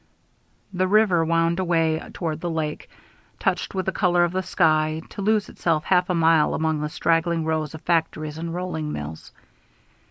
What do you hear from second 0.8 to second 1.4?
river